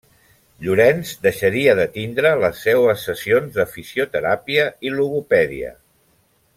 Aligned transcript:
Llorenç 0.67 1.11
deixaria 1.25 1.75
de 1.81 1.85
tindre 1.99 2.31
les 2.45 2.63
seues 2.69 3.05
sessions 3.09 3.59
de 3.61 3.67
fisioteràpia 3.77 4.65
i 4.91 4.95
logopèdia. 4.99 5.75